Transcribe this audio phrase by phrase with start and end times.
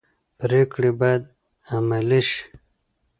[0.39, 1.23] پریکړې باید
[1.75, 2.41] عملي شي